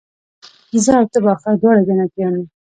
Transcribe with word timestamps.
زه 0.83 0.91
او 0.99 1.05
ته 1.11 1.17
به 1.23 1.29
آخر 1.35 1.53
دواړه 1.61 1.81
جنتیان 1.87 2.33
یو 2.37 2.45